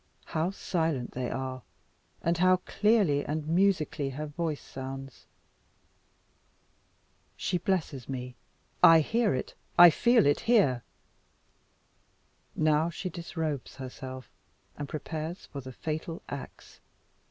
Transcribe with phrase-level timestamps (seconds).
[0.25, 1.61] How silent they are,
[2.23, 5.27] and how clearly and musically her voice sounds!
[7.37, 8.33] She blesses me.
[8.81, 9.53] I hear It!
[9.77, 10.81] I feel it here!
[12.55, 14.27] Now she disrobes herself,
[14.75, 16.79] and prepares for the fatal axe.